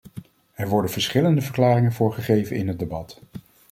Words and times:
Er 0.53 0.67
worden 0.67 0.91
verschillende 0.91 1.41
verklaringen 1.41 1.91
voor 1.93 2.13
gegeven 2.13 2.55
in 2.55 2.67
het 2.67 2.79
debat. 2.79 3.21